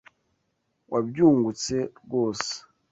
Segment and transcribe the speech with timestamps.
[0.91, 2.51] Wabyungutse rwose.